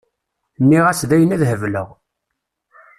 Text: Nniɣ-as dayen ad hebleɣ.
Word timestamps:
Nniɣ-as 0.61 1.01
dayen 1.09 1.35
ad 1.35 1.43
hebleɣ. 1.49 1.89